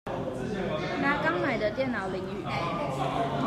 [0.99, 2.43] 拿剛買的電腦淋雨